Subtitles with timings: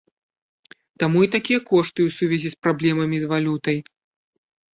[1.03, 3.77] Таму і такія кошты ў сувязі з праблемамі з валютай.